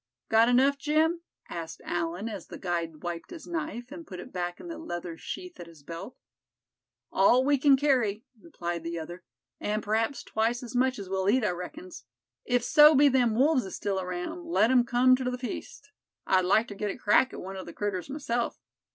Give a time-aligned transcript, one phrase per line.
[0.29, 4.59] "Got enough, Jim?" asked Allan, as the guide wiped his knife, and put it back
[4.59, 6.17] in the leather sheath at his belt.
[7.11, 9.23] "All we kin kerry," replied the other,
[9.59, 12.03] "an' p'raps twice as much as we'll eat, I reckons.
[12.45, 15.91] If so be them wolves is still around, let 'em come ter the feast.
[16.25, 18.59] I'd like ter git a crack at one of the critters, myself.